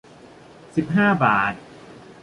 [0.75, 1.53] สิบห้าบาท